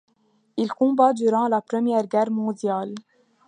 Il 0.57 0.69
combat 0.71 1.13
durant 1.13 1.47
la 1.47 1.61
Première 1.61 2.07
Guerre 2.07 2.31
mondiale. 2.31 2.95